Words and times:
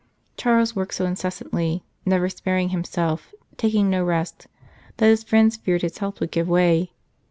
Charles 0.35 0.75
worked 0.75 0.95
so 0.95 1.05
incessantly, 1.05 1.85
never 2.07 2.27
sparing 2.27 2.69
himself, 2.69 3.35
taking 3.55 3.87
no 3.87 4.03
rest, 4.03 4.47
that 4.97 5.05
his 5.05 5.23
friends 5.23 5.57
feared 5.57 5.83
his 5.83 5.99
health 5.99 6.19
would 6.19 6.31
give 6.31 6.49
way. 6.49 6.91